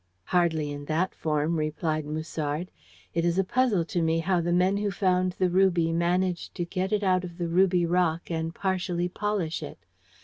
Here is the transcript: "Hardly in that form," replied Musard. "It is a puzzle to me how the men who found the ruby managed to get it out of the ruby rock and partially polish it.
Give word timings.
"Hardly 0.23 0.71
in 0.71 0.85
that 0.85 1.13
form," 1.13 1.57
replied 1.57 2.07
Musard. 2.07 2.71
"It 3.13 3.23
is 3.23 3.37
a 3.37 3.43
puzzle 3.43 3.85
to 3.85 4.01
me 4.01 4.17
how 4.17 4.41
the 4.41 4.51
men 4.51 4.77
who 4.77 4.89
found 4.89 5.33
the 5.33 5.47
ruby 5.51 5.93
managed 5.93 6.55
to 6.55 6.65
get 6.65 6.91
it 6.91 7.03
out 7.03 7.23
of 7.23 7.37
the 7.37 7.47
ruby 7.47 7.85
rock 7.85 8.31
and 8.31 8.55
partially 8.55 9.09
polish 9.09 9.61
it. 9.61 9.77